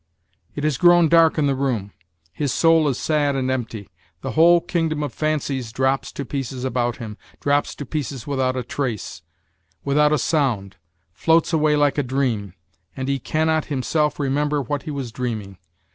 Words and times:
It 0.55 0.63
has 0.63 0.79
grown 0.79 1.09
dark 1.09 1.37
in 1.37 1.45
the 1.45 1.53
room; 1.53 1.91
his 2.33 2.51
soul 2.51 2.87
is 2.87 2.97
sad 2.97 3.35
and 3.35 3.51
empty; 3.51 3.87
the 4.21 4.31
whole 4.31 4.59
kingdom 4.59 5.03
of 5.03 5.13
fancies 5.13 5.71
drops 5.71 6.11
to 6.13 6.25
pieces 6.25 6.65
about 6.65 6.97
him, 6.97 7.17
drops 7.39 7.75
to 7.75 7.85
pieces 7.85 8.25
without 8.25 8.57
a 8.57 8.63
trace, 8.63 9.21
without 9.83 10.11
a 10.11 10.17
sound, 10.17 10.77
floats 11.13 11.53
away 11.53 11.75
like 11.75 11.99
a 11.99 12.01
dream, 12.01 12.55
and 12.97 13.09
he 13.09 13.19
cannot 13.19 13.65
himself 13.65 14.19
remember 14.19 14.59
what 14.59 14.81
he 14.81 14.89
was 14.89 15.11
dreaming. 15.11 15.59